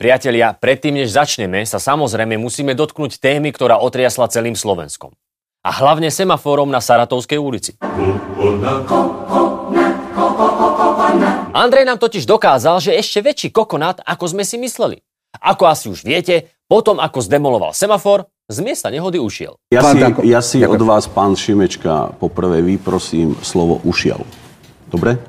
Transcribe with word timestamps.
Priatelia, 0.00 0.56
predtým 0.56 0.96
než 0.96 1.12
začneme, 1.12 1.60
sa 1.68 1.76
samozrejme 1.76 2.40
musíme 2.40 2.72
dotknúť 2.72 3.20
témy, 3.20 3.52
ktorá 3.52 3.76
otriasla 3.84 4.32
celým 4.32 4.56
Slovenskom. 4.56 5.12
A 5.60 5.76
hlavne 5.76 6.08
semaforom 6.08 6.72
na 6.72 6.80
Saratovskej 6.80 7.36
ulici. 7.36 7.76
Andrej 11.52 11.84
nám 11.84 12.00
totiž 12.00 12.24
dokázal, 12.24 12.80
že 12.80 12.96
ešte 12.96 13.20
väčší 13.20 13.48
kokonát, 13.52 14.00
ako 14.00 14.24
sme 14.24 14.40
si 14.40 14.56
mysleli. 14.56 15.04
Ako 15.36 15.68
asi 15.68 15.92
už 15.92 16.00
viete, 16.00 16.48
potom 16.64 16.96
ako 16.96 17.20
zdemoloval 17.20 17.76
semafor, 17.76 18.24
z 18.48 18.64
miesta 18.64 18.88
nehody 18.88 19.20
ušiel. 19.20 19.60
Ja 19.68 19.84
si, 19.84 20.00
ja 20.24 20.40
si 20.40 20.64
od 20.64 20.80
vás, 20.80 21.12
pán 21.12 21.36
Šimečka, 21.36 22.16
poprvé 22.16 22.64
vyprosím 22.64 23.36
slovo 23.44 23.84
ušiel. 23.84 24.24
Dobre? 24.88 25.20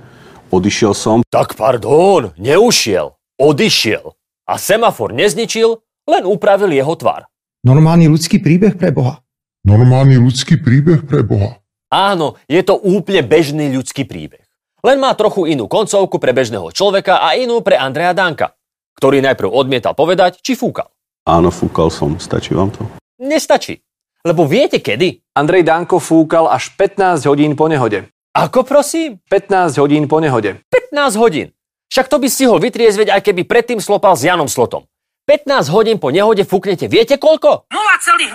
Odišiel 0.47 0.95
som. 0.95 1.27
Tak 1.27 1.59
pardon, 1.59 2.31
neušiel, 2.39 3.19
odišiel. 3.35 4.15
A 4.49 4.57
semafor 4.57 5.13
nezničil, 5.13 5.79
len 6.09 6.23
upravil 6.25 6.73
jeho 6.73 6.93
tvar. 6.97 7.29
Normálny 7.61 8.09
ľudský 8.09 8.41
príbeh 8.41 8.73
pre 8.73 8.89
Boha. 8.89 9.21
Normálny 9.61 10.17
ľudský 10.17 10.57
príbeh 10.57 11.05
pre 11.05 11.21
Boha. 11.21 11.61
Áno, 11.93 12.39
je 12.49 12.61
to 12.65 12.79
úplne 12.79 13.21
bežný 13.21 13.69
ľudský 13.69 14.07
príbeh. 14.07 14.41
Len 14.81 14.97
má 14.97 15.13
trochu 15.13 15.45
inú 15.45 15.69
koncovku 15.69 16.17
pre 16.17 16.33
bežného 16.33 16.73
človeka 16.73 17.21
a 17.21 17.37
inú 17.37 17.61
pre 17.61 17.77
Andreja 17.77 18.17
Danka, 18.17 18.57
ktorý 18.97 19.21
najprv 19.21 19.53
odmietal 19.53 19.93
povedať, 19.93 20.41
či 20.41 20.57
fúkal. 20.57 20.89
Áno, 21.29 21.53
fúkal 21.53 21.93
som. 21.93 22.17
Stačí 22.17 22.57
vám 22.57 22.73
to? 22.73 22.81
Nestačí. 23.21 23.77
Lebo 24.25 24.49
viete 24.49 24.81
kedy? 24.81 25.21
Andrej 25.37 25.69
Danko 25.69 26.01
fúkal 26.01 26.49
až 26.49 26.73
15 26.73 27.29
hodín 27.29 27.53
po 27.53 27.69
nehode. 27.69 28.09
Ako 28.33 28.65
prosím? 28.65 29.21
15 29.29 29.77
hodín 29.77 30.09
po 30.09 30.17
nehode. 30.17 30.65
15 30.73 31.21
hodín. 31.21 31.53
Však 31.91 32.07
to 32.07 32.23
by 32.23 32.27
si 32.31 32.47
ho 32.47 32.55
vytriezveť, 32.55 33.11
aj 33.11 33.19
keby 33.19 33.43
predtým 33.43 33.83
slopal 33.83 34.15
s 34.15 34.23
Janom 34.23 34.47
Slotom. 34.47 34.87
15 35.27 35.67
hodín 35.75 35.99
po 35.99 36.07
nehode 36.07 36.47
fúknete, 36.47 36.87
viete 36.87 37.19
koľko? 37.19 37.67
0,0,00. 37.67 38.31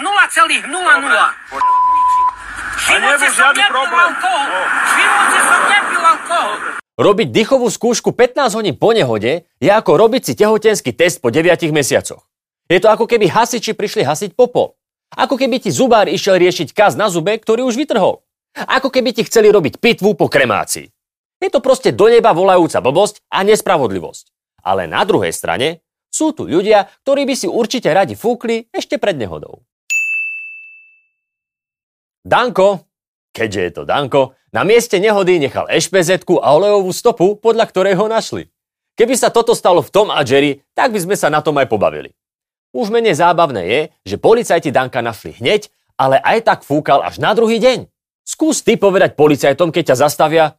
V 2.77 2.81
živote 2.84 3.29
som 3.33 3.57
nepil 3.57 3.81
alkohol. 3.81 4.45
V 4.61 4.91
živote 4.93 5.39
som 5.41 5.61
nepil 5.73 6.03
alkohol. 6.05 6.53
Robiť 7.01 7.29
dýchovú 7.33 7.69
skúšku 7.73 8.12
15 8.12 8.57
hodín 8.61 8.77
po 8.77 8.93
nehode 8.93 9.49
je 9.57 9.71
ako 9.73 10.05
robiť 10.05 10.23
si 10.29 10.33
tehotenský 10.37 10.93
test 10.93 11.25
po 11.25 11.33
9 11.33 11.73
mesiacoch. 11.73 12.29
Je 12.69 12.77
to 12.77 12.93
ako 12.93 13.09
keby 13.09 13.33
hasiči 13.33 13.73
prišli 13.73 14.05
hasiť 14.05 14.37
popol. 14.37 14.77
Ako 15.17 15.41
keby 15.41 15.65
ti 15.65 15.73
zubár 15.73 16.12
išiel 16.12 16.37
riešiť 16.37 16.77
kaz 16.77 16.93
na 16.93 17.09
zube, 17.09 17.33
ktorý 17.41 17.65
už 17.65 17.81
vytrhol. 17.81 18.21
Ako 18.53 18.93
keby 18.93 19.17
ti 19.17 19.25
chceli 19.25 19.49
robiť 19.49 19.81
pitvu 19.81 20.12
po 20.12 20.29
kremácii. 20.29 20.95
Je 21.41 21.48
to 21.53 21.61
proste 21.61 21.92
do 21.92 22.09
neba 22.09 22.33
volajúca 22.33 22.81
blbosť 22.81 23.20
a 23.29 23.45
nespravodlivosť. 23.45 24.25
Ale 24.65 24.89
na 24.89 25.05
druhej 25.05 25.31
strane 25.31 25.84
sú 26.09 26.33
tu 26.33 26.48
ľudia, 26.48 26.89
ktorí 27.05 27.28
by 27.28 27.34
si 27.37 27.47
určite 27.47 27.93
radi 27.93 28.17
fúkli 28.17 28.67
ešte 28.73 28.97
pred 28.97 29.15
nehodou. 29.20 29.61
Danko, 32.27 32.89
keďže 33.31 33.61
je 33.61 33.73
to 33.77 33.83
Danko, 33.87 34.34
na 34.51 34.65
mieste 34.65 34.97
nehody 34.97 35.37
nechal 35.37 35.69
ešpezetku 35.69 36.41
a 36.41 36.56
olejovú 36.56 36.91
stopu, 36.91 37.37
podľa 37.37 37.69
ktorej 37.69 37.95
ho 38.00 38.09
našli. 38.09 38.48
Keby 38.97 39.12
sa 39.12 39.28
toto 39.28 39.53
stalo 39.53 39.84
v 39.84 39.93
Tom 39.93 40.09
a 40.09 40.25
Jerry, 40.25 40.65
tak 40.73 40.97
by 40.97 40.98
sme 41.05 41.17
sa 41.21 41.28
na 41.28 41.45
tom 41.45 41.61
aj 41.61 41.69
pobavili. 41.69 42.17
Už 42.73 42.89
menej 42.89 43.21
zábavné 43.21 43.62
je, 43.69 43.81
že 44.09 44.17
policajti 44.17 44.73
Danka 44.73 45.05
našli 45.05 45.37
hneď, 45.37 45.69
ale 46.00 46.17
aj 46.17 46.48
tak 46.48 46.59
fúkal 46.65 47.05
až 47.05 47.21
na 47.21 47.37
druhý 47.37 47.61
deň. 47.61 47.93
Skús 48.25 48.65
ty 48.65 48.81
povedať 48.81 49.15
policajtom, 49.15 49.69
keď 49.69 49.95
ťa 49.95 49.97
zastavia. 50.09 50.56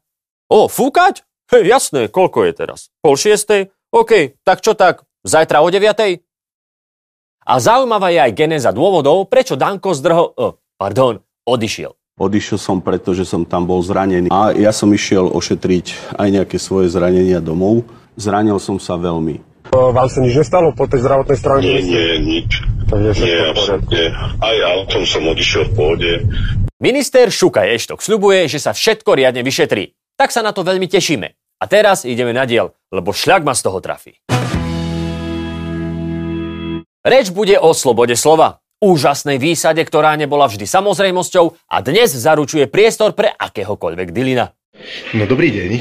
O, 0.47 0.71
fúkať? 0.71 1.27
Hej, 1.51 1.63
jasné, 1.67 2.01
koľko 2.07 2.47
je 2.47 2.51
teraz? 2.55 2.79
Pol 3.03 3.19
šiestej? 3.19 3.67
OK, 3.91 4.39
tak 4.47 4.63
čo 4.63 4.79
tak, 4.79 5.03
zajtra 5.27 5.59
o 5.59 5.67
deviatej? 5.67 6.23
A 7.47 7.59
zaujímavá 7.59 8.11
je 8.11 8.19
aj 8.23 8.31
genéza 8.35 8.71
dôvodov, 8.71 9.27
prečo 9.27 9.59
Danko 9.59 9.91
zdrhol, 9.91 10.35
oh, 10.35 10.59
pardon, 10.79 11.19
odišiel. 11.47 11.95
Odišiel 12.15 12.59
som, 12.59 12.79
pretože 12.79 13.27
som 13.27 13.43
tam 13.43 13.67
bol 13.67 13.83
zranený. 13.83 14.31
A 14.31 14.55
ja 14.55 14.71
som 14.71 14.91
išiel 14.91 15.27
ošetriť 15.31 16.15
aj 16.15 16.27
nejaké 16.31 16.57
svoje 16.57 16.89
zranenia 16.91 17.43
domov. 17.43 17.83
Zranil 18.17 18.57
som 18.57 18.79
sa 18.79 18.97
veľmi. 18.97 19.43
Vám 19.69 20.07
sa 20.07 20.23
nič 20.23 20.33
nestalo 20.33 20.71
po 20.71 20.87
tej 20.87 21.03
zdravotnej 21.03 21.37
stránke? 21.37 21.67
Nie, 21.67 21.83
nie, 21.83 22.07
nič. 22.23 22.63
Takže 22.87 23.19
Nie, 23.19 23.51
absolútne. 23.51 24.15
Aj 24.39 24.57
autom 24.79 25.03
som 25.03 25.27
odišiel 25.27 25.69
v 25.69 25.73
pohode. 25.75 26.11
Minister 26.79 27.27
Šuka 27.33 27.67
Eštok 27.67 27.99
sľubuje, 27.99 28.47
že 28.47 28.63
sa 28.63 28.71
všetko 28.71 29.17
riadne 29.17 29.43
vyšetrí. 29.43 29.96
Tak 30.17 30.33
sa 30.33 30.41
na 30.41 30.49
to 30.49 30.65
veľmi 30.65 30.89
tešíme. 30.89 31.29
A 31.61 31.63
teraz 31.69 32.01
ideme 32.01 32.33
na 32.33 32.49
diel, 32.49 32.73
lebo 32.89 33.13
šľak 33.13 33.45
ma 33.45 33.53
z 33.53 33.61
toho 33.61 33.77
trafí. 33.77 34.17
Reč 37.05 37.29
bude 37.29 37.53
o 37.61 37.69
slobode 37.77 38.17
slova. 38.17 38.57
Úžasnej 38.81 39.37
výsade, 39.37 39.81
ktorá 39.85 40.17
nebola 40.17 40.49
vždy 40.49 40.65
samozrejmosťou 40.65 41.69
a 41.69 41.77
dnes 41.85 42.17
zaručuje 42.17 42.65
priestor 42.65 43.13
pre 43.13 43.29
akéhokoľvek 43.29 44.09
dilina. 44.09 44.57
No 45.13 45.29
dobrý 45.29 45.53
deň. 45.53 45.71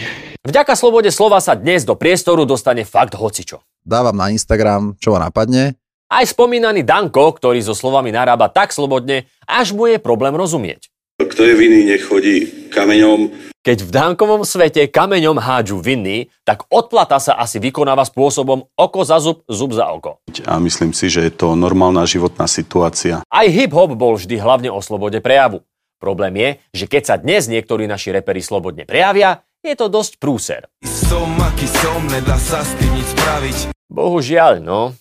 Vďaka 0.45 0.77
slobode 0.77 1.09
slova 1.09 1.41
sa 1.41 1.57
dnes 1.57 1.89
do 1.89 1.97
priestoru 1.97 2.45
dostane 2.45 2.85
fakt 2.85 3.17
hocičo. 3.17 3.65
Dávam 3.85 4.17
na 4.17 4.29
Instagram, 4.29 5.01
čo 5.01 5.17
ma 5.17 5.29
napadne. 5.29 5.81
Aj 6.13 6.25
spomínaný 6.29 6.85
Danko, 6.85 7.33
ktorý 7.33 7.61
so 7.65 7.73
slovami 7.73 8.13
narába 8.13 8.53
tak 8.53 8.73
slobodne, 8.73 9.29
až 9.49 9.73
mu 9.73 9.89
je 9.89 9.97
problém 9.97 10.37
rozumieť. 10.37 10.93
Kto 11.17 11.41
je 11.41 11.57
vinný, 11.57 11.89
nech 11.89 12.05
chodí 12.05 12.69
kameňom. 12.69 13.33
Keď 13.67 13.83
v 13.83 13.91
Dankovom 13.91 14.47
svete 14.47 14.87
kameňom 14.87 15.43
hádžu 15.43 15.83
vinný, 15.83 16.31
tak 16.47 16.71
odplata 16.71 17.19
sa 17.19 17.35
asi 17.35 17.59
vykonáva 17.59 18.07
spôsobom 18.07 18.63
oko 18.79 19.03
za 19.03 19.19
zub, 19.19 19.43
zub 19.51 19.75
za 19.75 19.91
oko. 19.91 20.23
A 20.47 20.63
myslím 20.63 20.95
si, 20.95 21.11
že 21.11 21.27
je 21.27 21.35
to 21.35 21.59
normálna 21.59 22.07
životná 22.07 22.47
situácia. 22.47 23.27
Aj 23.27 23.47
hip-hop 23.51 23.99
bol 23.99 24.15
vždy 24.15 24.39
hlavne 24.39 24.71
o 24.71 24.79
slobode 24.79 25.19
prejavu. 25.19 25.67
Problém 25.99 26.39
je, 26.39 26.49
že 26.79 26.87
keď 26.87 27.03
sa 27.03 27.15
dnes 27.19 27.51
niektorí 27.51 27.91
naši 27.91 28.15
reperi 28.15 28.39
slobodne 28.39 28.87
prejavia, 28.87 29.43
je 29.67 29.75
to 29.75 29.91
dosť 29.91 30.23
prúser. 30.23 30.71
Som, 30.87 31.35
aký 31.43 31.67
som, 31.67 32.07
nedá 32.07 32.39
sa 32.39 32.63
s 32.63 32.71
tým 32.79 32.95
nič 32.95 33.19
spraviť. 33.19 33.59
Bohužiaľ, 33.91 34.63
no. 34.63 34.95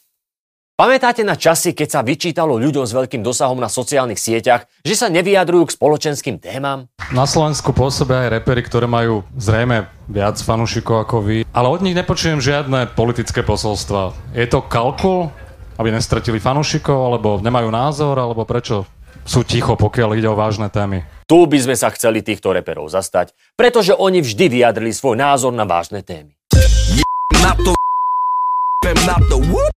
Pamätáte 0.75 1.23
na 1.23 1.39
časy, 1.39 1.71
keď 1.71 1.87
sa 1.87 2.01
vyčítalo 2.03 2.59
ľuďom 2.59 2.83
s 2.83 2.91
veľkým 2.91 3.23
dosahom 3.23 3.63
na 3.63 3.71
sociálnych 3.71 4.19
sieťach, 4.19 4.67
že 4.83 4.99
sa 4.99 5.07
nevyjadrujú 5.07 5.71
k 5.71 5.75
spoločenským 5.79 6.35
témam? 6.35 6.91
Na 7.15 7.23
Slovensku 7.23 7.71
pôsobia 7.71 8.27
aj 8.27 8.43
repery, 8.43 8.59
ktoré 8.59 8.83
majú 8.83 9.23
zrejme 9.39 9.87
viac 10.11 10.35
fanúšikov 10.35 11.07
ako 11.07 11.23
vy, 11.23 11.37
ale 11.55 11.67
od 11.71 11.79
nich 11.79 11.95
nepočujem 11.95 12.43
žiadne 12.43 12.91
politické 12.91 13.39
posolstva. 13.39 14.35
Je 14.35 14.43
to 14.51 14.67
kalkul, 14.67 15.31
aby 15.79 15.95
nestratili 15.95 16.43
fanúšikov, 16.43 17.07
alebo 17.07 17.39
nemajú 17.39 17.71
názor, 17.71 18.19
alebo 18.19 18.43
prečo 18.43 18.83
sú 19.23 19.47
ticho, 19.47 19.79
pokiaľ 19.79 20.19
ide 20.19 20.27
o 20.27 20.35
vážne 20.35 20.67
témy? 20.67 21.07
Tu 21.23 21.39
by 21.39 21.55
sme 21.55 21.79
sa 21.79 21.87
chceli 21.95 22.19
týchto 22.19 22.51
reperov 22.51 22.91
zastať, 22.91 23.31
pretože 23.55 23.95
oni 23.95 24.19
vždy 24.19 24.51
vyjadrili 24.51 24.91
svoj 24.91 25.15
názor 25.15 25.55
na 25.55 25.63
vážne 25.63 26.03
témy. 26.03 26.35
To 26.51 27.39
na 27.39 27.55
to 27.63 27.84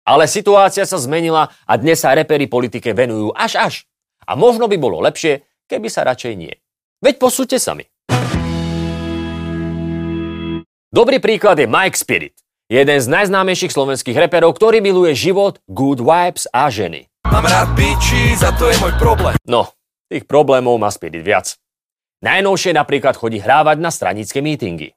Ale 0.03 0.27
situácia 0.27 0.83
sa 0.83 0.99
zmenila 0.99 1.47
a 1.63 1.73
dnes 1.79 2.03
sa 2.03 2.11
repery 2.11 2.51
politike 2.51 2.91
venujú 2.91 3.31
až 3.31 3.55
až. 3.55 3.73
A 4.27 4.35
možno 4.35 4.67
by 4.67 4.75
bolo 4.75 4.99
lepšie, 4.99 5.47
keby 5.71 5.87
sa 5.87 6.03
radšej 6.03 6.33
nie. 6.35 6.51
Veď 6.99 7.15
posúďte 7.15 7.55
sami. 7.63 7.87
Dobrý 10.91 11.23
príklad 11.23 11.55
je 11.55 11.67
Mike 11.69 11.95
Spirit. 11.95 12.35
Jeden 12.67 12.99
z 12.99 13.07
najznámejších 13.07 13.71
slovenských 13.71 14.27
reperov, 14.27 14.59
ktorý 14.59 14.83
miluje 14.83 15.15
život, 15.15 15.63
good 15.71 16.03
vibes 16.03 16.51
a 16.51 16.67
ženy. 16.67 17.07
Mám 17.31 17.47
rád 17.47 17.71
biči, 17.79 18.35
za 18.35 18.51
to 18.59 18.67
je 18.67 18.75
môj 18.83 18.91
problém. 18.99 19.39
No, 19.47 19.71
tých 20.11 20.27
problémov 20.27 20.75
má 20.75 20.91
Spirit 20.91 21.23
viac. 21.23 21.55
Najnovšie 22.19 22.75
napríklad 22.75 23.15
chodí 23.15 23.39
hrávať 23.39 23.77
na 23.79 23.87
stranické 23.87 24.43
mítingy. 24.43 24.96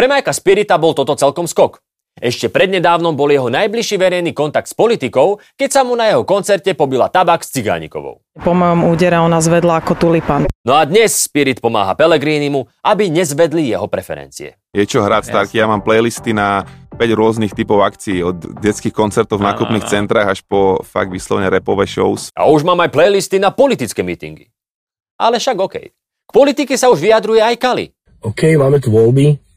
Pre 0.00 0.08
Majka 0.08 0.32
Spirita 0.32 0.80
bol 0.80 0.96
toto 0.96 1.12
celkom 1.12 1.44
skok. 1.44 1.84
Ešte 2.16 2.48
prednedávnom 2.48 3.12
bol 3.12 3.28
jeho 3.28 3.52
najbližší 3.52 4.00
verejný 4.00 4.32
kontakt 4.32 4.64
s 4.64 4.72
politikou, 4.72 5.44
keď 5.60 5.68
sa 5.68 5.84
mu 5.84 5.92
na 5.92 6.08
jeho 6.08 6.24
koncerte 6.24 6.72
pobila 6.72 7.12
tabak 7.12 7.44
s 7.44 7.52
Cigánikovou. 7.52 8.24
Po 8.40 8.56
mojom 8.56 8.88
údere 8.88 9.20
ona 9.20 9.44
zvedla 9.44 9.76
ako 9.84 10.00
tulipan. 10.00 10.48
No 10.64 10.72
a 10.72 10.88
dnes 10.88 11.20
Spirit 11.20 11.60
pomáha 11.60 11.92
Pelegrínimu, 11.92 12.64
aby 12.80 13.12
nezvedli 13.12 13.68
jeho 13.68 13.92
preferencie. 13.92 14.56
Je 14.72 14.88
čo 14.88 15.04
hrať 15.04 15.36
starky, 15.36 15.60
ja 15.60 15.68
mám 15.68 15.84
playlisty 15.84 16.32
na 16.32 16.64
5 16.96 17.20
rôznych 17.20 17.52
typov 17.52 17.84
akcií, 17.84 18.24
od 18.24 18.40
detských 18.40 18.96
koncertov 18.96 19.44
v 19.44 19.52
nákupných 19.52 19.84
centrách 19.84 20.32
až 20.32 20.40
po 20.48 20.80
fakt 20.80 21.12
vyslovene 21.12 21.52
repové 21.52 21.84
shows. 21.84 22.32
A 22.40 22.48
už 22.48 22.64
mám 22.64 22.80
aj 22.80 22.88
playlisty 22.88 23.36
na 23.36 23.52
politické 23.52 24.00
mítingy. 24.00 24.48
Ale 25.20 25.36
však 25.36 25.60
OK. 25.60 25.76
K 26.24 26.30
politike 26.32 26.72
sa 26.80 26.88
už 26.88 27.04
vyjadruje 27.04 27.44
aj 27.44 27.60
Kali. 27.60 27.92
OK, 28.24 28.56
máme 28.56 28.80
tu 28.80 28.88
voľby. 28.88 29.49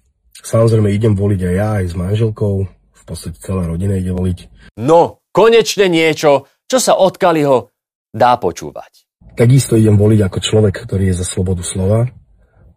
Samozrejme 0.44 0.92
idem 0.92 1.16
voliť 1.16 1.40
aj 1.40 1.56
ja, 1.56 1.70
aj 1.80 1.86
s 1.90 1.96
manželkou. 1.96 2.56
V 2.70 3.04
podstate 3.08 3.40
celá 3.40 3.68
rodina 3.68 3.96
ide 3.96 4.12
voliť. 4.12 4.72
No, 4.80 5.24
konečne 5.32 5.88
niečo, 5.88 6.48
čo 6.68 6.78
sa 6.84 7.00
od 7.00 7.16
Kaliho 7.16 7.72
dá 8.12 8.36
počúvať. 8.36 9.08
Takisto 9.34 9.80
idem 9.80 9.96
voliť 9.98 10.20
ako 10.28 10.38
človek, 10.44 10.86
ktorý 10.86 11.10
je 11.10 11.16
za 11.20 11.26
slobodu 11.26 11.64
slova 11.66 12.12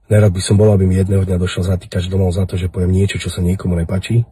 Nerad 0.06 0.30
by 0.30 0.38
som 0.38 0.54
bol, 0.54 0.70
aby 0.70 0.86
mi 0.86 1.02
jedného 1.02 1.26
dňa 1.26 1.34
došiel 1.34 1.66
zatýkač 1.66 2.06
domov 2.06 2.30
za 2.30 2.46
to, 2.46 2.54
že 2.54 2.70
poviem 2.70 2.94
niečo, 2.94 3.18
čo 3.18 3.26
sa 3.26 3.42
niekomu 3.42 3.74
nepačí, 3.74 4.22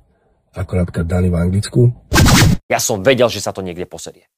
ako 0.55 0.71
napríklad 0.79 1.07
Dani 1.11 1.35
v 1.35 1.39
Anglicku. 1.43 1.91
Ja 2.71 2.79
som 2.79 3.03
vedel, 3.03 3.27
že 3.27 3.43
sa 3.43 3.51
to 3.51 3.59
niekde 3.59 3.83
posedie. 3.83 4.31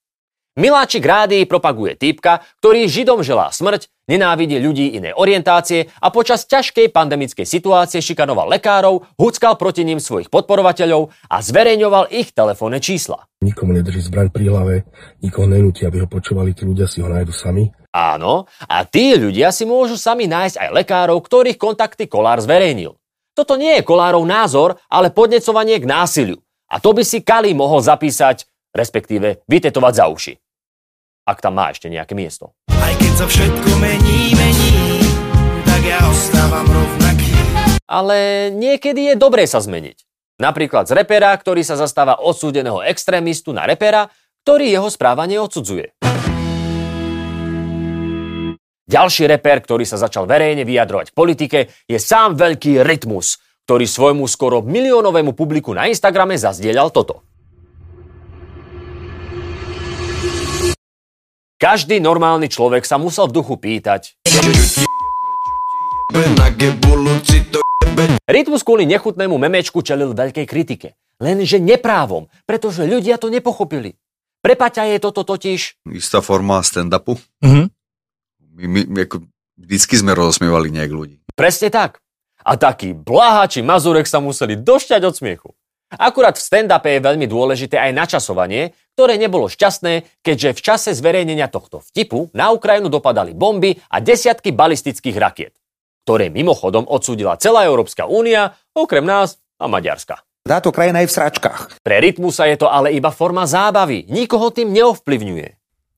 Miláčik 0.56 1.04
rády 1.04 1.44
propaguje 1.44 2.00
týpka, 2.00 2.40
ktorý 2.64 2.88
Židom 2.88 3.20
želá 3.20 3.52
smrť, 3.52 3.92
nenávidí 4.08 4.56
ľudí 4.56 4.96
inej 4.96 5.12
orientácie 5.12 5.92
a 6.00 6.08
počas 6.08 6.48
ťažkej 6.48 6.96
pandemickej 6.96 7.44
situácie 7.44 8.00
šikanoval 8.00 8.48
lekárov, 8.56 9.04
huckal 9.20 9.60
proti 9.60 9.84
ním 9.84 10.00
svojich 10.00 10.32
podporovateľov 10.32 11.12
a 11.28 11.44
zverejňoval 11.44 12.08
ich 12.08 12.32
telefónne 12.32 12.80
čísla. 12.80 13.28
Nikomu 13.44 13.76
nedrží 13.76 14.00
zbraň 14.08 14.32
pri 14.32 14.48
hlave, 14.48 14.74
nikoho 15.20 15.44
nenúti, 15.44 15.84
aby 15.84 16.00
ho 16.00 16.08
počúvali, 16.08 16.56
tí 16.56 16.64
ľudia 16.64 16.88
si 16.88 17.04
ho 17.04 17.08
nájdu 17.12 17.36
sami. 17.36 17.68
Áno, 17.92 18.48
a 18.64 18.88
tí 18.88 19.12
ľudia 19.12 19.52
si 19.52 19.68
môžu 19.68 20.00
sami 20.00 20.24
nájsť 20.24 20.56
aj 20.56 20.68
lekárov, 20.72 21.20
ktorých 21.20 21.60
kontakty 21.60 22.08
Kolár 22.08 22.40
zverejnil. 22.40 22.96
Toto 23.36 23.60
nie 23.60 23.76
je 23.76 23.84
Kolárov 23.84 24.24
názor, 24.24 24.80
ale 24.88 25.12
podnecovanie 25.12 25.76
k 25.76 25.84
násiliu. 25.84 26.40
A 26.72 26.80
to 26.80 26.96
by 26.96 27.04
si 27.04 27.20
Kali 27.20 27.52
mohol 27.52 27.84
zapísať, 27.84 28.48
respektíve 28.72 29.44
vytetovať 29.44 29.92
za 29.92 30.08
uši 30.08 30.45
ak 31.26 31.42
tam 31.42 31.58
má 31.58 31.74
ešte 31.74 31.90
nejaké 31.90 32.14
miesto. 32.14 32.54
Aj 32.70 32.94
keď 32.94 33.12
sa 33.18 33.26
všetko 33.26 33.68
mení, 33.82 34.30
mení, 34.38 35.02
tak 35.66 35.82
ja 35.82 35.98
ostávam 36.06 36.62
rovnaký. 36.70 37.34
Ale 37.90 38.48
niekedy 38.54 39.10
je 39.10 39.14
dobré 39.18 39.42
sa 39.50 39.58
zmeniť. 39.58 40.06
Napríklad 40.38 40.86
z 40.86 40.94
repera, 40.94 41.34
ktorý 41.34 41.66
sa 41.66 41.74
zastáva 41.74 42.22
odsúdeného 42.22 42.78
extrémistu 42.86 43.50
na 43.50 43.66
repera, 43.66 44.06
ktorý 44.46 44.70
jeho 44.70 44.86
správanie 44.86 45.42
odsudzuje. 45.42 45.98
Ďalší 48.86 49.26
reper, 49.26 49.66
ktorý 49.66 49.82
sa 49.82 49.98
začal 49.98 50.30
verejne 50.30 50.62
vyjadrovať 50.62 51.10
v 51.10 51.16
politike, 51.18 51.58
je 51.90 51.98
sám 51.98 52.38
veľký 52.38 52.86
Rytmus, 52.86 53.42
ktorý 53.66 53.82
svojmu 53.82 54.30
skoro 54.30 54.62
miliónovému 54.62 55.34
publiku 55.34 55.74
na 55.74 55.90
Instagrame 55.90 56.38
zazdieľal 56.38 56.94
toto. 56.94 57.25
Každý 61.56 62.04
normálny 62.04 62.52
človek 62.52 62.84
sa 62.84 63.00
musel 63.00 63.32
v 63.32 63.40
duchu 63.40 63.56
pýtať. 63.56 64.12
Rytmus 68.28 68.60
kvôli 68.60 68.84
nechutnému 68.84 69.40
memečku 69.40 69.80
čelil 69.80 70.12
veľkej 70.12 70.44
kritike. 70.44 71.00
Lenže 71.16 71.56
neprávom, 71.56 72.28
pretože 72.44 72.84
ľudia 72.84 73.16
to 73.16 73.32
nepochopili. 73.32 73.96
Pre 74.44 74.52
Paťa 74.52 74.84
je 74.92 74.98
toto 75.00 75.24
totiž... 75.24 75.88
Istá 75.88 76.20
forma 76.20 76.60
stand-upu. 76.60 77.16
Mhm. 77.40 77.72
My, 78.52 78.64
my, 78.68 78.80
my 78.92 78.98
ako, 79.08 79.24
vždycky 79.56 79.96
sme 79.96 80.12
rozosmievali 80.12 80.68
nejak 80.68 80.92
ľudí. 80.92 81.16
Presne 81.32 81.72
tak. 81.72 82.04
A 82.44 82.60
taký 82.60 82.92
Blaha 82.92 83.48
či 83.48 83.64
Mazurek 83.64 84.04
sa 84.04 84.20
museli 84.20 84.60
došťať 84.60 85.00
od 85.08 85.14
smiechu. 85.16 85.56
Akurát 85.88 86.36
v 86.36 86.44
stand-upe 86.44 86.92
je 86.92 87.00
veľmi 87.00 87.24
dôležité 87.24 87.80
aj 87.80 87.96
načasovanie, 87.96 88.76
ktoré 88.96 89.20
nebolo 89.20 89.52
šťastné, 89.52 90.24
keďže 90.24 90.56
v 90.56 90.60
čase 90.64 90.90
zverejnenia 90.96 91.52
tohto 91.52 91.84
vtipu 91.84 92.32
na 92.32 92.48
Ukrajinu 92.48 92.88
dopadali 92.88 93.36
bomby 93.36 93.76
a 93.92 94.00
desiatky 94.00 94.56
balistických 94.56 95.20
rakiet, 95.20 95.52
ktoré 96.08 96.32
mimochodom 96.32 96.88
odsúdila 96.88 97.36
celá 97.36 97.68
Európska 97.68 98.08
únia, 98.08 98.56
okrem 98.72 99.04
nás 99.04 99.36
a 99.60 99.68
Maďarska. 99.68 100.24
Táto 100.48 100.72
krajina 100.72 101.04
je 101.04 101.12
v 101.12 101.16
sračkách. 101.20 101.84
Pre 101.84 101.96
Rytmusa 102.00 102.48
je 102.48 102.56
to 102.56 102.72
ale 102.72 102.96
iba 102.96 103.12
forma 103.12 103.44
zábavy, 103.44 104.08
nikoho 104.08 104.48
tým 104.48 104.72
neovplyvňuje. 104.72 105.48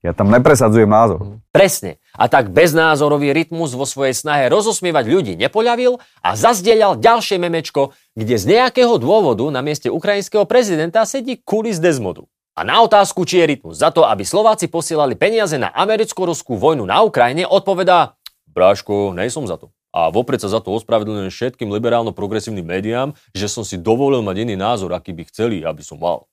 Ja 0.03 0.15
tam 0.15 0.31
nepresadzujem 0.31 0.87
názor. 0.87 1.43
Presne. 1.51 1.99
A 2.15 2.31
tak 2.31 2.55
beznázorový 2.55 3.35
rytmus 3.35 3.75
vo 3.75 3.83
svojej 3.83 4.15
snahe 4.15 4.47
rozosmievať 4.47 5.05
ľudí 5.11 5.35
nepoľavil 5.35 5.99
a 6.23 6.39
zazdieľal 6.39 7.03
ďalšie 7.03 7.39
memečko, 7.43 7.95
kde 8.15 8.39
z 8.39 8.45
nejakého 8.47 8.95
dôvodu 9.03 9.43
na 9.51 9.59
mieste 9.59 9.91
ukrajinského 9.91 10.47
prezidenta 10.47 11.03
sedí 11.03 11.43
kulis 11.43 11.83
Desmodu. 11.83 12.31
A 12.59 12.67
na 12.67 12.83
otázku, 12.83 13.23
či 13.23 13.39
je 13.39 13.55
rytmus 13.55 13.79
za 13.79 13.95
to, 13.95 14.03
aby 14.03 14.27
Slováci 14.27 14.67
posielali 14.67 15.15
peniaze 15.15 15.55
na 15.63 15.71
americko-ruskú 15.71 16.59
vojnu 16.59 16.83
na 16.83 17.07
Ukrajine, 17.07 17.47
odpovedá 17.47 18.19
Bráško, 18.51 19.15
nejsom 19.15 19.47
za 19.47 19.63
to. 19.63 19.71
A 19.95 20.11
vopred 20.11 20.43
sa 20.43 20.51
za 20.51 20.59
to 20.59 20.75
ospravedlňujem 20.75 21.31
všetkým 21.31 21.71
liberálno-progresívnym 21.71 22.67
médiám, 22.67 23.15
že 23.31 23.47
som 23.47 23.63
si 23.63 23.79
dovolil 23.79 24.27
mať 24.27 24.43
iný 24.43 24.59
názor, 24.59 24.91
aký 24.91 25.15
by 25.15 25.31
chceli, 25.31 25.63
aby 25.63 25.87
som 25.87 26.03
mal. 26.03 26.27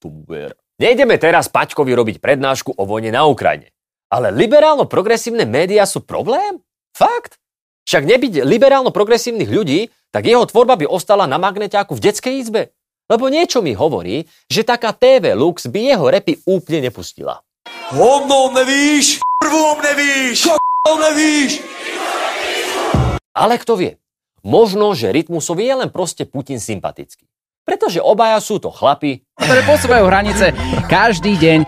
Tu 0.00 0.08
ver. 0.24 0.56
Nejdeme 0.80 1.20
teraz 1.20 1.52
Paťkovi 1.52 1.92
robiť 1.92 2.16
prednášku 2.24 2.72
o 2.72 2.88
vojne 2.88 3.12
na 3.12 3.28
Ukrajine. 3.28 3.76
Ale 4.08 4.32
liberálno-progresívne 4.32 5.44
médiá 5.44 5.84
sú 5.84 6.00
problém? 6.00 6.64
Fakt? 6.96 7.36
Však 7.84 8.08
nebyť 8.08 8.40
liberálno-progresívnych 8.40 9.52
ľudí, 9.52 9.92
tak 10.08 10.24
jeho 10.24 10.48
tvorba 10.48 10.80
by 10.80 10.88
ostala 10.88 11.28
na 11.28 11.36
magneťáku 11.36 11.92
v 11.92 12.04
detskej 12.08 12.40
izbe. 12.40 12.72
Lebo 13.10 13.26
niečo 13.26 13.64
mi 13.64 13.74
hovorí, 13.74 14.22
že 14.46 14.62
taká 14.62 14.94
TV 14.94 15.34
Lux 15.34 15.66
by 15.66 15.80
jeho 15.94 16.06
repy 16.06 16.38
úplne 16.46 16.86
nepustila. 16.90 17.42
Hovno 17.90 18.54
nevíš, 18.54 19.18
prvom 19.42 19.78
nevíš, 19.82 20.48
nevíš. 20.86 21.52
Ale 23.32 23.56
kto 23.56 23.80
vie? 23.80 23.96
Možno, 24.42 24.92
že 24.92 25.14
Rytmusovi 25.14 25.70
je 25.70 25.74
len 25.86 25.90
proste 25.90 26.26
Putin 26.26 26.58
sympatický. 26.58 27.24
Pretože 27.62 28.02
obaja 28.02 28.42
sú 28.42 28.58
to 28.58 28.74
chlapi, 28.74 29.22
ktoré 29.38 29.62
posúvajú 29.62 30.04
hranice 30.10 30.50
každý 30.90 31.38
deň. 31.38 31.60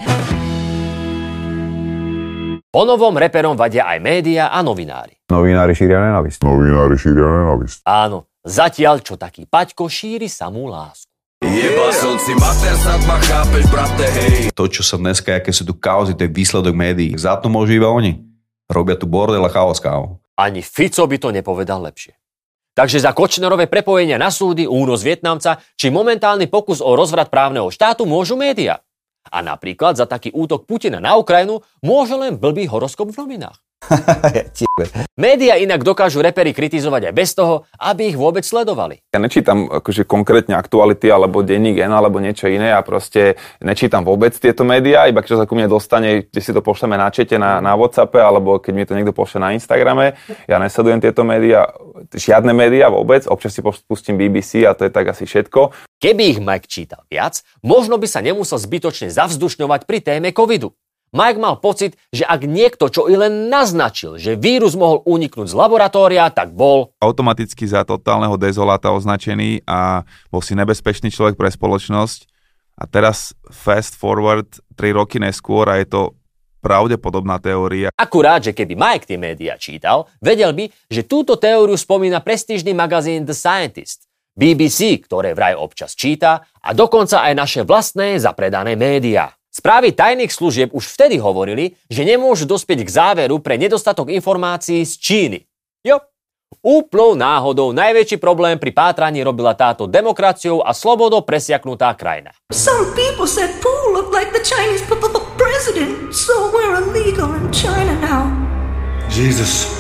Po 2.75 2.83
novom 2.83 3.15
reperom 3.15 3.55
vadia 3.55 3.87
aj 3.87 4.03
média 4.03 4.51
a 4.51 4.59
novinári. 4.59 5.15
Novinári 5.31 5.79
šíria 5.79 6.03
nenavisť. 6.03 6.43
Novinári 6.43 6.99
šíria 6.99 7.23
nenavisť. 7.23 7.87
Áno, 7.87 8.27
zatiaľ 8.43 8.99
čo 9.07 9.15
taký 9.15 9.47
Paťko 9.47 9.87
šíri 9.87 10.27
samú 10.27 10.67
lásku. 10.67 11.14
Jeba 11.45 11.89
som 11.93 12.17
si 12.17 12.33
mater, 12.41 12.73
snad 12.81 13.05
ma 13.05 13.21
chápeš, 13.21 13.65
brate, 13.69 14.07
hej. 14.09 14.49
To, 14.57 14.65
čo 14.65 14.81
sa 14.81 14.97
dneska, 14.97 15.37
aké 15.37 15.53
sú 15.53 15.69
tu 15.69 15.77
kauzy, 15.77 16.17
to 16.17 16.25
je 16.25 16.33
výsledok 16.33 16.73
médií. 16.73 17.13
Za 17.21 17.37
to 17.37 17.53
môžu 17.53 17.77
iba 17.77 17.93
oni. 17.93 18.25
Robia 18.65 18.97
tu 18.97 19.05
bordel 19.05 19.45
a 19.45 19.53
chaos, 19.53 19.77
kámo. 19.77 20.25
Ani 20.41 20.65
Fico 20.65 21.05
by 21.05 21.17
to 21.21 21.29
nepovedal 21.29 21.85
lepšie. 21.85 22.17
Takže 22.75 22.99
za 22.99 23.15
Kočnerové 23.15 23.71
prepojenia 23.71 24.19
na 24.19 24.33
súdy, 24.33 24.67
únos 24.67 25.05
Vietnamca 25.07 25.63
či 25.79 25.95
momentálny 25.95 26.51
pokus 26.51 26.83
o 26.83 26.97
rozvrat 26.99 27.31
právneho 27.31 27.71
štátu 27.71 28.03
môžu 28.03 28.35
média. 28.35 28.83
A 29.31 29.45
napríklad 29.45 29.95
za 29.95 30.11
taký 30.11 30.35
útok 30.35 30.67
Putina 30.67 30.99
na 30.99 31.15
Ukrajinu 31.15 31.63
môže 31.85 32.19
len 32.19 32.35
blbý 32.35 32.67
horoskop 32.67 33.15
v 33.15 33.21
novinách. 33.21 33.63
Média 35.25 35.55
inak 35.61 35.87
dokážu 35.87 36.21
repery 36.25 36.51
kritizovať 36.51 37.11
aj 37.11 37.15
bez 37.15 37.31
toho, 37.37 37.69
aby 37.79 38.11
ich 38.13 38.19
vôbec 38.19 38.43
sledovali. 38.43 39.01
Ja 39.15 39.21
nečítam 39.23 39.71
akože 39.71 40.09
konkrétne 40.09 40.59
aktuality 40.59 41.11
alebo 41.11 41.45
denník 41.45 41.79
N 41.79 41.93
alebo 41.95 42.19
niečo 42.19 42.51
iné 42.51 42.75
a 42.75 42.83
proste 42.83 43.39
nečítam 43.63 44.03
vôbec 44.03 44.35
tieto 44.35 44.67
médiá, 44.67 45.07
iba 45.07 45.23
keď 45.23 45.45
sa 45.45 45.49
ku 45.49 45.55
mne 45.55 45.71
dostane, 45.71 46.27
kde 46.29 46.41
si 46.41 46.51
to 46.51 46.61
pošleme 46.65 46.99
na 46.99 47.09
čete 47.13 47.39
na, 47.39 47.63
na 47.63 47.79
Whatsappe 47.79 48.19
alebo 48.19 48.59
keď 48.59 48.73
mi 48.75 48.85
to 48.89 48.97
niekto 48.97 49.15
pošle 49.15 49.39
na 49.39 49.55
Instagrame. 49.55 50.19
Ja 50.51 50.59
nesledujem 50.59 50.99
tieto 51.05 51.23
médiá, 51.23 51.71
žiadne 52.11 52.51
médiá 52.57 52.91
vôbec, 52.91 53.25
občas 53.31 53.55
si 53.55 53.61
pustím 53.63 54.19
BBC 54.19 54.67
a 54.67 54.75
to 54.75 54.89
je 54.89 54.93
tak 54.93 55.11
asi 55.11 55.29
všetko. 55.29 55.75
Keby 56.03 56.37
ich 56.37 56.41
Mike 56.43 56.69
čítal 56.69 57.07
viac, 57.09 57.41
možno 57.65 57.97
by 57.97 58.05
sa 58.11 58.21
nemusel 58.21 58.61
zbytočne 58.61 59.09
zavzdušňovať 59.09 59.89
pri 59.89 59.99
téme 60.05 60.29
covidu. 60.37 60.77
Mike 61.15 61.39
mal 61.39 61.63
pocit, 61.63 61.95
že 62.11 62.27
ak 62.27 62.43
niekto 62.43 62.91
čo 62.91 63.07
i 63.07 63.15
len 63.15 63.47
naznačil, 63.47 64.19
že 64.19 64.35
vírus 64.35 64.75
mohol 64.75 64.99
uniknúť 65.07 65.47
z 65.47 65.55
laboratória, 65.55 66.27
tak 66.35 66.51
bol 66.51 66.91
automaticky 66.99 67.71
za 67.71 67.87
totálneho 67.87 68.35
dezoláta 68.35 68.91
označený 68.91 69.63
a 69.63 70.03
bol 70.35 70.43
si 70.43 70.59
nebezpečný 70.59 71.15
človek 71.15 71.39
pre 71.39 71.55
spoločnosť. 71.55 72.27
A 72.75 72.91
teraz 72.91 73.31
fast 73.47 73.95
forward 73.95 74.59
3 74.75 74.99
roky 74.99 75.23
neskôr 75.23 75.71
a 75.71 75.79
je 75.79 75.87
to 75.87 76.19
pravdepodobná 76.59 77.39
teória. 77.39 77.95
Akurát, 77.95 78.43
že 78.43 78.51
keby 78.51 78.75
Mike 78.75 79.07
tie 79.07 79.15
médiá 79.15 79.55
čítal, 79.55 80.11
vedel 80.19 80.51
by, 80.51 80.67
že 80.91 81.07
túto 81.07 81.39
teóriu 81.39 81.79
spomína 81.79 82.19
prestížny 82.27 82.75
magazín 82.75 83.23
The 83.23 83.37
Scientist, 83.39 84.11
BBC, 84.35 84.99
ktoré 85.07 85.31
vraj 85.31 85.55
občas 85.55 85.95
číta, 85.95 86.43
a 86.59 86.75
dokonca 86.75 87.23
aj 87.23 87.33
naše 87.39 87.61
vlastné 87.63 88.19
zapredané 88.19 88.75
médiá. 88.75 89.31
Správy 89.55 89.95
tajných 89.95 90.35
služieb 90.35 90.75
už 90.75 90.99
vtedy 90.99 91.23
hovorili, 91.23 91.79
že 91.87 92.03
nemôžu 92.03 92.43
dospieť 92.43 92.83
k 92.83 92.91
záveru 92.91 93.39
pre 93.39 93.55
nedostatok 93.55 94.11
informácií 94.11 94.83
z 94.83 94.99
Číny. 94.99 95.39
Jo, 95.87 96.03
úplnou 96.59 97.15
náhodou 97.15 97.71
najväčší 97.71 98.19
problém 98.19 98.59
pri 98.59 98.75
pátraní 98.75 99.23
robila 99.23 99.55
táto 99.55 99.87
demokraciou 99.87 100.59
a 100.67 100.75
slobodou 100.75 101.23
presiaknutá 101.23 101.95
krajina. 101.95 102.35
Some 102.51 102.99
people 102.99 103.31
said 103.31 103.55
Pooh 103.63 103.95
looked 103.95 104.11
like 104.11 104.35
the 104.35 104.43
Chinese 104.43 104.83
president, 105.39 106.11
so 106.11 106.51
we're 106.51 106.75
illegal 106.75 107.31
in 107.39 107.47
China 107.55 107.95
now. 108.03 108.27
Jesus, 109.07 109.71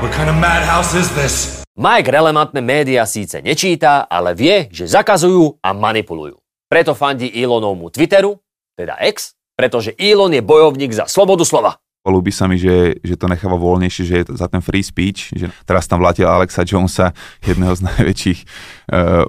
what 0.00 0.16
kind 0.16 0.32
of 0.32 0.36
madhouse 0.40 0.96
is 0.96 1.12
this? 1.12 1.60
Mike 1.76 2.08
relevantné 2.08 2.64
médiá 2.64 3.04
síce 3.04 3.44
nečíta, 3.44 4.08
ale 4.08 4.32
vie, 4.32 4.72
že 4.72 4.88
zakazujú 4.88 5.60
a 5.60 5.76
manipulujú. 5.76 6.40
Preto 6.72 6.96
fandí 6.96 7.28
Elonovmu 7.28 7.92
Twitteru, 7.92 8.40
teda 8.86 8.96
X, 9.12 9.36
pretože 9.54 9.92
Elon 10.00 10.32
je 10.32 10.40
bojovník 10.40 10.96
za 10.96 11.04
slobodu 11.04 11.44
slova. 11.44 11.76
Ľúbi 12.00 12.32
sa 12.32 12.48
mi, 12.48 12.56
že, 12.56 12.96
že 13.04 13.12
to 13.12 13.28
necháva 13.28 13.60
voľnejšie, 13.60 14.02
že 14.08 14.14
je 14.24 14.26
to 14.32 14.34
za 14.40 14.48
ten 14.48 14.64
free 14.64 14.80
speech, 14.80 15.36
že 15.36 15.52
teraz 15.68 15.84
tam 15.84 16.00
vlátil 16.00 16.24
Alexa 16.24 16.64
Jonesa, 16.64 17.12
jedného 17.44 17.76
z 17.76 17.84
najväčších 17.92 18.40
uh, 18.40 19.28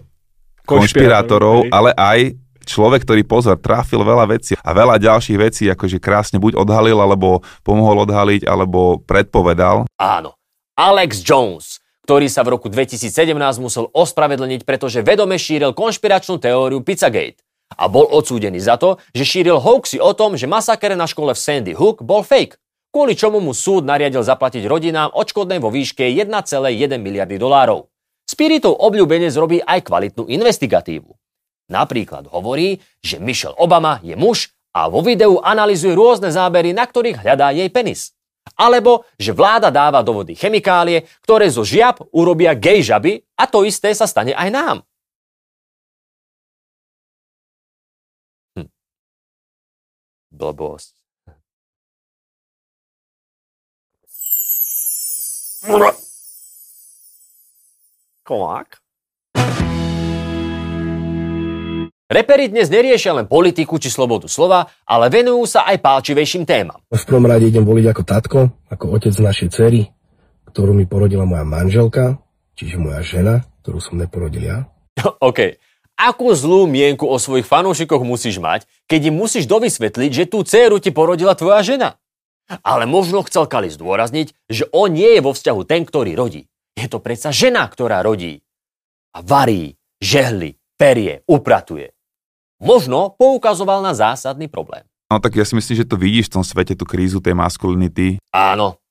konšpirátorov, 0.64 1.68
ale 1.68 1.92
aj 2.00 2.40
človek, 2.64 3.04
ktorý 3.04 3.28
pozor, 3.28 3.60
trafil 3.60 4.08
veľa 4.08 4.24
vecí 4.32 4.56
a 4.56 4.72
veľa 4.72 5.04
ďalších 5.04 5.38
vecí, 5.38 5.64
akože 5.68 6.00
krásne 6.00 6.40
buď 6.40 6.56
odhalil, 6.56 6.96
alebo 7.04 7.44
pomohol 7.68 8.08
odhaliť, 8.08 8.48
alebo 8.48 9.04
predpovedal. 9.04 9.84
Áno, 10.00 10.40
Alex 10.80 11.20
Jones, 11.28 11.84
ktorý 12.08 12.32
sa 12.32 12.48
v 12.48 12.56
roku 12.56 12.72
2017 12.72 13.12
musel 13.60 13.92
ospravedlniť, 13.92 14.64
pretože 14.64 15.04
vedome 15.04 15.36
šíril 15.36 15.76
konšpiračnú 15.76 16.40
teóriu 16.40 16.80
Pizzagate 16.80 17.44
a 17.78 17.88
bol 17.88 18.08
odsúdený 18.08 18.60
za 18.60 18.76
to, 18.76 19.00
že 19.16 19.24
šíril 19.24 19.60
hoaxy 19.60 20.00
o 20.00 20.12
tom, 20.12 20.36
že 20.36 20.50
masaker 20.50 20.96
na 20.96 21.08
škole 21.08 21.32
v 21.36 21.40
Sandy 21.40 21.74
Hook 21.76 22.04
bol 22.04 22.24
fake, 22.24 22.60
kvôli 22.92 23.16
čomu 23.16 23.40
mu 23.40 23.56
súd 23.56 23.88
nariadil 23.88 24.22
zaplatiť 24.22 24.68
rodinám 24.68 25.16
odškodné 25.16 25.64
vo 25.64 25.72
výške 25.72 26.04
1,1 26.04 26.28
miliardy 27.00 27.40
dolárov. 27.40 27.88
Spiritov 28.28 28.80
obľúbenec 28.80 29.34
robí 29.36 29.60
aj 29.60 29.88
kvalitnú 29.88 30.28
investigatívu. 30.28 31.12
Napríklad 31.72 32.28
hovorí, 32.32 32.84
že 33.00 33.20
Michelle 33.20 33.56
Obama 33.56 34.04
je 34.04 34.16
muž 34.20 34.52
a 34.76 34.92
vo 34.92 35.04
videu 35.04 35.40
analizuje 35.40 35.96
rôzne 35.96 36.32
zábery, 36.32 36.76
na 36.76 36.84
ktorých 36.84 37.24
hľadá 37.24 37.56
jej 37.56 37.68
penis. 37.72 38.16
Alebo, 38.60 39.08
že 39.16 39.32
vláda 39.32 39.72
dáva 39.72 40.04
do 40.04 40.12
vody 40.12 40.36
chemikálie, 40.36 41.08
ktoré 41.24 41.48
zo 41.48 41.64
žiab 41.64 42.04
urobia 42.12 42.52
gej 42.58 42.92
žaby 42.92 43.24
a 43.40 43.48
to 43.48 43.64
isté 43.64 43.96
sa 43.96 44.08
stane 44.10 44.36
aj 44.36 44.50
nám. 44.52 44.78
Blbosť. 50.42 50.98
Kolák. 58.26 58.70
Reperi 62.10 62.50
dnes 62.50 62.74
neriešia 62.74 63.14
len 63.14 63.30
politiku 63.30 63.78
či 63.78 63.94
slobodu 63.94 64.26
slova, 64.26 64.66
ale 64.90 65.14
venujú 65.14 65.46
sa 65.46 65.70
aj 65.70 65.78
pálčivejším 65.78 66.50
témam. 66.50 66.82
V 66.90 67.06
prvom 67.06 67.30
rade 67.30 67.46
idem 67.46 67.62
voliť 67.62 67.86
ako 67.94 68.02
tatko, 68.02 68.40
ako 68.74 68.86
otec 68.98 69.14
našej 69.14 69.50
cery, 69.54 69.94
ktorú 70.50 70.74
mi 70.74 70.90
porodila 70.90 71.30
moja 71.30 71.46
manželka, 71.46 72.18
čiže 72.58 72.82
moja 72.82 73.06
žena, 73.06 73.46
ktorú 73.62 73.78
som 73.78 74.02
neporodil 74.02 74.50
ja. 74.50 74.66
OK. 75.22 75.62
Akú 76.02 76.34
zlú 76.34 76.66
mienku 76.66 77.06
o 77.06 77.22
svojich 77.22 77.46
fanúšikoch 77.46 78.02
musíš 78.02 78.42
mať, 78.42 78.66
keď 78.90 79.14
im 79.14 79.22
musíš 79.22 79.46
dovysvetliť, 79.46 80.10
že 80.10 80.26
tú 80.26 80.42
dceru 80.42 80.82
ti 80.82 80.90
porodila 80.90 81.38
tvoja 81.38 81.62
žena? 81.62 82.02
Ale 82.66 82.90
možno 82.90 83.22
chcel 83.22 83.46
Kali 83.46 83.70
zdôrazniť, 83.70 84.34
že 84.50 84.66
on 84.74 84.98
nie 84.98 85.06
je 85.06 85.22
vo 85.22 85.38
vzťahu 85.38 85.62
ten, 85.70 85.86
ktorý 85.86 86.18
rodí. 86.18 86.50
Je 86.74 86.90
to 86.90 86.98
predsa 86.98 87.30
žena, 87.30 87.70
ktorá 87.70 88.02
rodí. 88.02 88.42
A 89.14 89.22
varí, 89.22 89.78
žehli, 90.02 90.58
perie, 90.74 91.22
upratuje. 91.30 91.94
Možno 92.58 93.14
poukazoval 93.14 93.86
na 93.86 93.94
zásadný 93.94 94.50
problém. 94.50 94.82
No 95.06 95.22
tak 95.22 95.38
ja 95.38 95.46
si 95.46 95.54
myslím, 95.54 95.86
že 95.86 95.86
to 95.86 96.02
vidíš 96.02 96.34
v 96.34 96.42
tom 96.42 96.44
svete, 96.48 96.74
tú 96.74 96.90
krízu 96.90 97.22
tej 97.22 97.38
maskulinity. 97.38 98.18
Áno. 98.34 98.82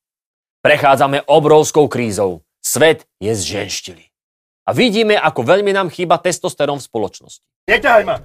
Prechádzame 0.62 1.26
obrovskou 1.26 1.90
krízou. 1.90 2.46
Svet 2.62 3.02
je 3.18 3.34
zženštili. 3.34 4.09
A 4.66 4.70
vidíme, 4.76 5.16
ako 5.16 5.40
veľmi 5.44 5.72
nám 5.72 5.88
chýba 5.88 6.20
testosterón 6.20 6.78
v 6.78 6.86
spoločnosti. 6.86 7.44
Neťahaj 7.68 8.04
ma! 8.04 8.16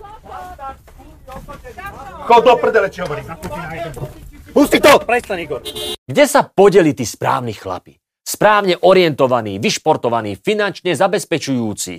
Chod 2.25 2.42
do 2.44 2.54
prdele, 2.58 2.88
či 2.89 3.01
hovorím. 3.01 3.25
Pusti 4.56 4.77
to! 4.80 5.01
Prestaň, 5.04 5.39
Igor. 5.44 5.62
Kde 6.06 6.25
sa 6.25 6.46
podeli 6.46 6.96
tí 6.96 7.04
správni 7.04 7.51
chlapi? 7.51 7.98
Správne 8.25 8.77
orientovaní, 8.82 9.62
vyšportovaní, 9.62 10.38
finančne 10.39 10.98
zabezpečujúci. 10.98 11.94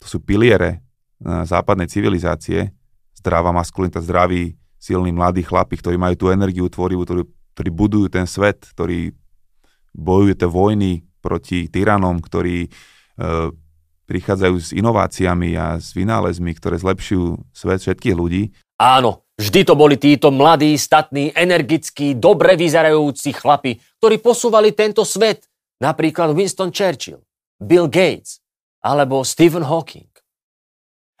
To 0.00 0.06
sú 0.06 0.22
piliere 0.24 0.78
eh, 0.78 1.44
západnej 1.44 1.90
civilizácie, 1.90 2.72
zdravá 3.18 3.50
maskulinita, 3.50 4.00
zdraví, 4.00 4.54
silní 4.78 5.10
mladí 5.10 5.42
chlapi, 5.42 5.74
ktorí 5.76 5.98
majú 5.98 6.14
tú 6.14 6.26
energiu 6.30 6.70
tvorivú, 6.70 7.02
ktorí, 7.02 7.22
ktorí 7.58 7.70
budujú 7.74 8.06
ten 8.08 8.24
svet, 8.30 8.62
ktorí 8.72 9.10
bojujú 9.90 10.34
tie 10.38 10.48
vojny 10.48 11.02
proti 11.18 11.66
tyranom, 11.66 12.22
ktorí 12.22 12.64
e, 12.64 12.68
prichádzajú 14.08 14.56
s 14.56 14.72
inováciami 14.72 15.52
a 15.60 15.76
s 15.76 15.92
vynálezmi, 15.92 16.56
ktoré 16.56 16.80
zlepšujú 16.80 17.52
svet 17.52 17.84
všetkých 17.84 18.16
ľudí. 18.16 18.56
Áno, 18.80 19.28
vždy 19.36 19.60
to 19.68 19.76
boli 19.76 20.00
títo 20.00 20.32
mladí, 20.32 20.72
statní, 20.80 21.28
energickí, 21.36 22.16
dobre 22.16 22.56
vyzerajúci 22.56 23.36
chlapi, 23.36 23.76
ktorí 24.00 24.24
posúvali 24.24 24.72
tento 24.72 25.04
svet. 25.04 25.44
Napríklad 25.78 26.32
Winston 26.32 26.72
Churchill, 26.72 27.20
Bill 27.60 27.86
Gates 27.86 28.40
alebo 28.82 29.22
Stephen 29.22 29.62
Hawking 29.62 30.08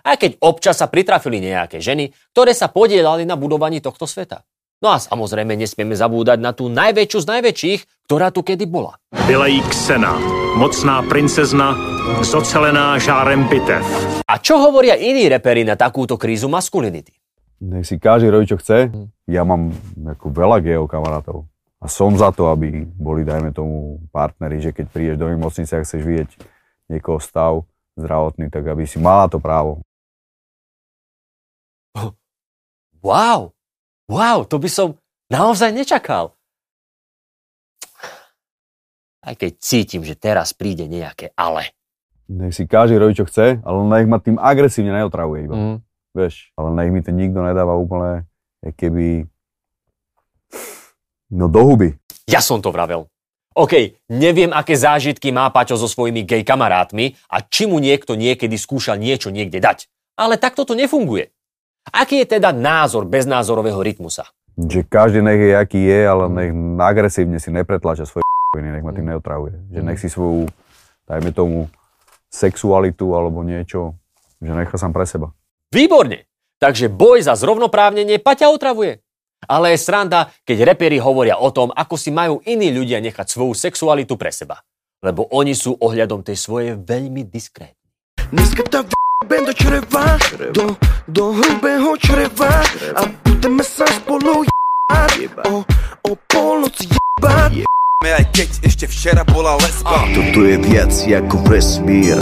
aj 0.08 0.16
keď 0.16 0.30
občas 0.40 0.80
sa 0.80 0.88
pritrafili 0.88 1.42
nejaké 1.42 1.84
ženy, 1.84 2.08
ktoré 2.32 2.56
sa 2.56 2.72
podielali 2.72 3.28
na 3.28 3.36
budovaní 3.36 3.84
tohto 3.84 4.08
sveta. 4.08 4.40
No 4.78 4.94
a 4.94 5.02
samozrejme 5.02 5.58
nesmieme 5.58 5.98
zabúdať 5.98 6.38
na 6.38 6.54
tú 6.54 6.70
najväčšiu 6.70 7.18
z 7.18 7.26
najväčších, 7.26 7.80
ktorá 8.06 8.30
tu 8.30 8.46
kedy 8.46 8.62
bola. 8.70 8.94
Byla 9.26 9.50
jí 9.50 9.58
Ksena, 9.66 10.14
mocná 10.54 11.02
princezna, 11.02 11.74
zocelená 12.22 12.94
žárem 13.02 13.42
bitev. 13.50 13.82
A 14.22 14.38
čo 14.38 14.62
hovoria 14.62 14.94
iní 14.94 15.26
reperi 15.26 15.66
na 15.66 15.74
takúto 15.74 16.14
krízu 16.14 16.46
maskulinity? 16.46 17.10
Nech 17.58 17.90
si 17.90 17.98
každý 17.98 18.30
robí, 18.30 18.46
čo 18.46 18.54
chce. 18.54 18.94
Ja 19.26 19.42
mám 19.42 19.74
ako 19.98 20.30
veľa 20.30 20.62
geov 20.62 20.86
kamarátov. 20.86 21.50
A 21.82 21.90
som 21.90 22.14
za 22.14 22.30
to, 22.30 22.46
aby 22.46 22.86
boli, 22.86 23.26
dajme 23.26 23.50
tomu, 23.50 23.98
partneri, 24.14 24.62
že 24.62 24.70
keď 24.70 24.86
prídeš 24.94 25.18
do 25.18 25.26
nemocnice 25.26 25.74
a 25.74 25.82
chceš 25.82 26.06
vidieť 26.06 26.30
niekoho 26.86 27.18
stav 27.18 27.66
zdravotný, 27.98 28.46
tak 28.46 28.62
aby 28.62 28.86
si 28.86 29.02
mala 29.02 29.26
to 29.26 29.42
právo. 29.42 29.82
Wow, 33.02 33.57
wow, 34.08 34.42
to 34.48 34.56
by 34.56 34.68
som 34.72 34.96
naozaj 35.28 35.70
nečakal. 35.70 36.34
Aj 39.22 39.36
keď 39.36 39.52
cítim, 39.60 40.02
že 40.02 40.16
teraz 40.16 40.56
príde 40.56 40.88
nejaké 40.88 41.36
ale. 41.36 41.76
Nech 42.28 42.56
si 42.56 42.64
každý 42.64 42.96
robí, 42.96 43.16
čo 43.16 43.28
chce, 43.28 43.60
ale 43.60 43.80
nech 43.88 44.08
ma 44.08 44.20
tým 44.20 44.40
agresívne 44.40 44.92
neotravuje 44.92 45.48
iba. 45.48 45.56
Mm. 45.56 45.76
Vieš, 46.16 46.52
ale 46.56 46.68
nech 46.76 46.90
mi 46.92 47.00
to 47.04 47.12
nikto 47.12 47.40
nedáva 47.44 47.76
úplne, 47.76 48.24
keby... 48.64 49.28
No 51.28 51.44
do 51.52 51.60
huby. 51.60 51.92
Ja 52.24 52.40
som 52.40 52.64
to 52.64 52.72
vravel. 52.72 53.04
OK, 53.52 54.00
neviem, 54.08 54.48
aké 54.54 54.76
zážitky 54.78 55.28
má 55.28 55.50
Paťo 55.52 55.76
so 55.76 55.90
svojimi 55.90 56.24
gay 56.24 56.46
kamarátmi 56.46 57.18
a 57.28 57.42
či 57.44 57.68
mu 57.68 57.82
niekto 57.82 58.16
niekedy 58.16 58.54
skúšal 58.54 58.96
niečo 58.96 59.28
niekde 59.28 59.60
dať. 59.60 59.90
Ale 60.16 60.40
takto 60.40 60.64
to 60.64 60.78
nefunguje. 60.78 61.28
Aký 61.92 62.24
je 62.24 62.38
teda 62.38 62.52
názor 62.52 63.08
beznázorového 63.08 63.80
rytmusa? 63.82 64.28
Že 64.58 64.84
každý 64.90 65.20
nech 65.22 65.38
je, 65.38 65.54
aký 65.54 65.80
je, 65.86 66.00
ale 66.02 66.24
nech 66.28 66.52
agresívne 66.82 67.38
si 67.38 67.54
nepretláča 67.54 68.04
svoje 68.08 68.26
nech 68.56 68.84
ma 68.84 68.92
tým 68.92 69.06
Mm. 69.06 69.10
neotravuje. 69.16 69.54
Že 69.70 69.80
nech 69.84 70.00
si 70.00 70.08
svoju, 70.08 70.48
dajme 71.06 71.30
tomu, 71.32 71.70
sexualitu 72.28 73.16
alebo 73.16 73.40
niečo, 73.40 73.96
že 74.40 74.52
nechá 74.52 74.76
sám 74.76 74.92
pre 74.92 75.08
seba. 75.08 75.32
Výborne! 75.72 76.28
Takže 76.58 76.90
boj 76.90 77.22
za 77.22 77.38
zrovnoprávnenie 77.38 78.18
Paťa 78.18 78.50
otravuje. 78.50 78.98
Ale 79.46 79.70
je 79.70 79.78
sranda, 79.78 80.34
keď 80.42 80.74
reperi 80.74 80.98
hovoria 80.98 81.38
o 81.38 81.54
tom, 81.54 81.70
ako 81.70 81.94
si 81.94 82.10
majú 82.10 82.42
iní 82.42 82.74
ľudia 82.74 82.98
nechať 82.98 83.30
svoju 83.30 83.54
sexualitu 83.54 84.18
pre 84.18 84.34
seba. 84.34 84.58
Lebo 84.98 85.30
oni 85.30 85.54
sú 85.54 85.78
ohľadom 85.78 86.26
tej 86.26 86.34
svojej 86.34 86.74
veľmi 86.74 87.22
diskrétni. 87.30 87.78
Dneska 88.34 88.66
tá 88.66 88.82
v***bem 89.38 89.46
do 89.46 89.54
čreva, 89.54 90.18
do, 90.50 90.64
do 91.06 91.24
hrubého 91.32 91.94
čreva 92.02 92.58
a 92.98 93.02
budeme 93.22 93.62
sa 93.62 93.86
spolu 93.86 94.42
jebať, 94.42 95.30
o, 95.46 95.62
o 96.10 96.12
polnoci 96.26 96.90
jebať. 96.90 97.62
aj 98.02 98.24
keď 98.34 98.50
ešte 98.66 98.84
včera 98.90 99.22
bola 99.22 99.54
lesba. 99.62 100.10
Toto 100.10 100.42
je 100.42 100.56
viac 100.58 100.90
ako 100.90 101.36
vesmír. 101.46 102.18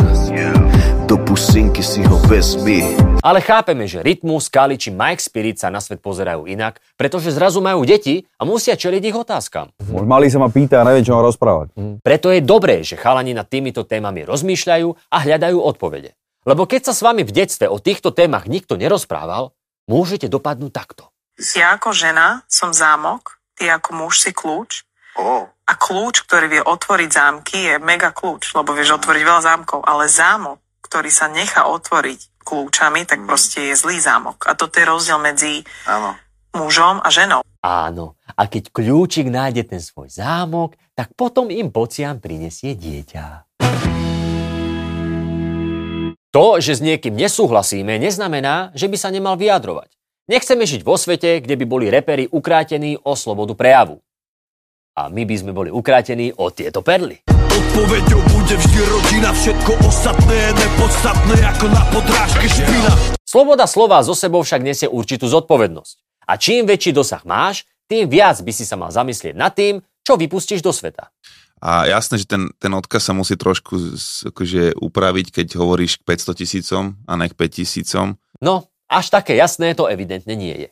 Do 1.06 1.16
pusinky 1.22 1.86
si 1.86 2.02
ho 2.02 2.18
vezmi. 2.26 2.82
Ale 3.22 3.38
chápeme, 3.38 3.86
že 3.86 4.02
Rytmus, 4.02 4.50
Kali 4.50 4.74
či 4.74 4.90
Mike 4.90 5.22
Spirit 5.22 5.56
sa 5.62 5.70
na 5.70 5.78
svet 5.78 6.02
pozerajú 6.02 6.50
inak, 6.50 6.82
pretože 6.98 7.30
zrazu 7.30 7.62
majú 7.62 7.86
deti 7.86 8.26
a 8.36 8.42
musia 8.42 8.74
čeliť 8.74 9.02
ich 9.06 9.16
otázkam. 9.16 9.70
Môj 9.86 10.04
malý 10.04 10.26
sa 10.26 10.42
ma 10.42 10.50
pýta 10.50 10.82
a 10.82 10.86
neviem, 10.86 11.06
čo 11.06 11.14
mám 11.14 11.24
rozprávať. 11.24 11.72
Preto 12.02 12.34
je 12.34 12.42
dobré, 12.42 12.82
že 12.82 12.98
chalani 12.98 13.32
nad 13.32 13.46
týmito 13.46 13.86
témami 13.86 14.26
rozmýšľajú 14.26 14.88
a 15.14 15.16
hľadajú 15.22 15.58
odpovede. 15.62 16.25
Lebo 16.46 16.62
keď 16.64 16.88
sa 16.88 16.94
s 16.94 17.02
vami 17.02 17.26
v 17.26 17.34
detstve 17.34 17.66
o 17.66 17.82
týchto 17.82 18.14
témach 18.14 18.46
nikto 18.46 18.78
nerozprával, 18.78 19.50
môžete 19.90 20.30
dopadnúť 20.30 20.70
takto. 20.70 21.10
Ja 21.58 21.74
ako 21.74 21.90
žena 21.90 22.46
som 22.46 22.70
zámok, 22.70 23.42
ty 23.58 23.66
ako 23.66 24.06
muž 24.06 24.22
si 24.22 24.30
kľúč. 24.30 24.86
Oh. 25.18 25.50
A 25.66 25.72
kľúč, 25.74 26.22
ktorý 26.22 26.46
vie 26.46 26.62
otvoriť 26.62 27.10
zámky, 27.10 27.58
je 27.74 27.74
mega 27.82 28.14
kľúč, 28.14 28.54
lebo 28.54 28.70
vieš 28.72 29.02
otvoriť 29.02 29.22
veľa 29.26 29.42
zámkov. 29.42 29.82
Ale 29.82 30.06
zámok, 30.06 30.62
ktorý 30.86 31.10
sa 31.10 31.26
nechá 31.26 31.66
otvoriť 31.66 32.46
kľúčami, 32.46 33.02
tak 33.02 33.26
proste 33.26 33.74
je 33.74 33.74
zlý 33.74 33.98
zámok. 33.98 34.46
A 34.46 34.54
toto 34.54 34.78
je 34.78 34.86
rozdiel 34.86 35.18
medzi 35.18 35.66
Áno. 35.90 36.14
mužom 36.54 37.02
a 37.02 37.10
ženou. 37.10 37.42
Áno. 37.66 38.14
A 38.38 38.46
keď 38.46 38.70
kľúčik 38.70 39.26
nájde 39.26 39.66
ten 39.66 39.82
svoj 39.82 40.06
zámok, 40.06 40.78
tak 40.94 41.10
potom 41.18 41.50
im 41.50 41.74
bocian 41.74 42.22
prinesie 42.22 42.78
dieťa. 42.78 43.58
To, 46.36 46.60
že 46.60 46.76
s 46.76 46.84
niekým 46.84 47.16
nesúhlasíme, 47.16 47.96
neznamená, 47.96 48.68
že 48.76 48.92
by 48.92 48.96
sa 49.00 49.08
nemal 49.08 49.40
vyjadrovať. 49.40 49.88
Nechceme 50.28 50.68
žiť 50.68 50.84
vo 50.84 51.00
svete, 51.00 51.40
kde 51.40 51.56
by 51.56 51.64
boli 51.64 51.88
repery 51.88 52.28
ukrátení 52.28 53.00
o 53.00 53.16
slobodu 53.16 53.56
prejavu. 53.56 54.04
A 55.00 55.08
my 55.08 55.24
by 55.24 55.32
sme 55.32 55.56
boli 55.56 55.72
ukrátení 55.72 56.36
o 56.36 56.52
tieto 56.52 56.84
perly. 56.84 57.24
Odpoveďou 57.32 58.20
bude 58.36 58.52
vždy 58.52 58.80
rodina 58.84 59.32
Všetko 59.32 59.80
ostatné 59.80 60.36
je 60.36 60.50
nepodstatné 60.60 61.36
ako 61.56 61.66
na 61.72 61.82
podrážke 61.88 62.46
špina 62.52 62.92
Sloboda 63.24 63.64
slova 63.64 64.04
zo 64.04 64.12
sebou 64.12 64.44
však 64.44 64.60
nesie 64.60 64.92
určitú 64.92 65.32
zodpovednosť. 65.32 66.28
A 66.28 66.36
čím 66.36 66.68
väčší 66.68 66.92
dosah 66.92 67.24
máš, 67.24 67.64
tým 67.88 68.12
viac 68.12 68.44
by 68.44 68.52
si 68.52 68.68
sa 68.68 68.76
mal 68.76 68.92
zamyslieť 68.92 69.32
nad 69.32 69.56
tým, 69.56 69.80
čo 70.04 70.20
vypustíš 70.20 70.60
do 70.60 70.68
sveta. 70.68 71.08
A 71.56 71.88
jasné, 71.88 72.20
že 72.20 72.28
ten, 72.28 72.52
ten 72.60 72.68
odkaz 72.70 73.08
sa 73.08 73.16
musí 73.16 73.32
trošku 73.34 73.74
z- 73.96 74.28
akože 74.28 74.76
upraviť, 74.76 75.26
keď 75.32 75.56
hovoríš 75.56 75.98
k 76.00 76.06
500 76.06 76.36
tisícom 76.36 76.84
a 77.08 77.12
ne 77.16 77.26
k 77.26 77.34
5 77.34 77.58
tisícom. 77.64 78.06
No, 78.38 78.68
až 78.86 79.08
také 79.08 79.34
jasné 79.34 79.72
to 79.72 79.88
evidentne 79.88 80.36
nie 80.36 80.52
je. 80.52 80.68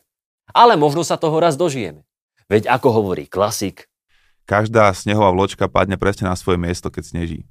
Ale 0.53 0.77
možno 0.77 1.01
sa 1.01 1.17
toho 1.17 1.41
raz 1.41 1.57
dožijeme. 1.57 2.05
Veď 2.45 2.69
ako 2.69 3.01
hovorí 3.01 3.25
klasik, 3.25 3.89
Každá 4.45 4.93
snehová 4.93 5.33
vločka 5.33 5.65
padne 5.65 5.97
presne 5.97 6.29
na 6.29 6.37
svoje 6.37 6.61
miesto, 6.61 6.93
keď 6.93 7.03
sneží. 7.09 7.49